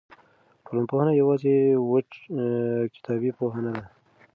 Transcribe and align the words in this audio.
ټولنپوهنه 0.65 1.11
یوازې 1.21 1.55
وچه 1.91 2.19
کتابي 2.95 3.31
پوهه 3.37 3.59
نه 3.65 3.71
ده. 3.75 3.83